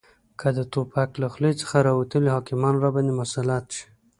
[0.39, 3.85] که د توپک له خولې څخه راوتلي حاکمان راباندې مسلط شي